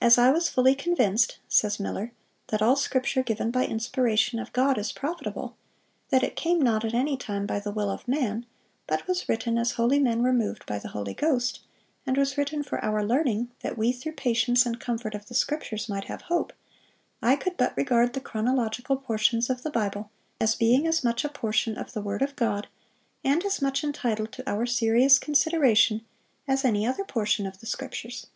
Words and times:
"As 0.00 0.16
I 0.16 0.30
was 0.30 0.48
fully 0.48 0.74
convinced," 0.74 1.38
says 1.48 1.78
Miller, 1.78 2.12
"that 2.46 2.62
'all 2.62 2.76
Scripture 2.76 3.22
given 3.22 3.50
by 3.50 3.66
inspiration 3.66 4.38
of 4.38 4.54
God 4.54 4.78
is 4.78 4.90
profitable;'(533) 4.90 6.08
that 6.08 6.22
it 6.22 6.34
came 6.34 6.58
not 6.62 6.82
at 6.82 6.94
any 6.94 7.18
time 7.18 7.44
by 7.44 7.60
the 7.60 7.70
will 7.70 7.90
of 7.90 8.08
man, 8.08 8.46
but 8.86 9.06
was 9.06 9.28
written 9.28 9.58
as 9.58 9.72
holy 9.72 9.98
men 9.98 10.22
were 10.22 10.32
moved 10.32 10.64
by 10.64 10.78
the 10.78 10.88
Holy 10.88 11.12
Ghost,(534) 11.12 11.66
and 12.06 12.16
was 12.16 12.38
written 12.38 12.62
'for 12.62 12.82
our 12.82 13.04
learning, 13.04 13.50
that 13.60 13.76
we 13.76 13.92
through 13.92 14.14
patience 14.14 14.64
and 14.64 14.80
comfort 14.80 15.14
of 15.14 15.26
the 15.26 15.34
Scriptures 15.34 15.90
might 15.90 16.04
have 16.04 16.22
hope,'(535) 16.22 16.56
I 17.30 17.36
could 17.36 17.58
but 17.58 17.76
regard 17.76 18.14
the 18.14 18.22
chronological 18.22 18.96
portions 18.96 19.50
of 19.50 19.62
the 19.62 19.68
Bible 19.70 20.10
as 20.40 20.54
being 20.54 20.86
as 20.86 21.04
much 21.04 21.22
a 21.22 21.28
portion 21.28 21.76
of 21.76 21.92
the 21.92 22.00
word 22.00 22.22
of 22.22 22.34
God, 22.34 22.66
and 23.22 23.44
as 23.44 23.60
much 23.60 23.84
entitled 23.84 24.32
to 24.32 24.50
our 24.50 24.64
serious 24.64 25.18
consideration, 25.18 26.00
as 26.48 26.64
any 26.64 26.86
other 26.86 27.04
portion 27.04 27.44
of 27.46 27.60
the 27.60 27.66
Scriptures. 27.66 28.28